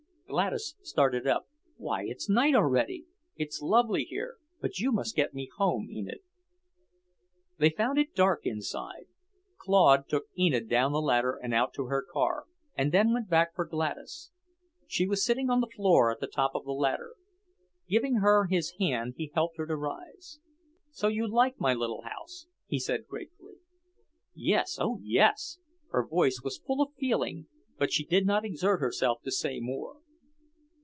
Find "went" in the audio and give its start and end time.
13.11-13.29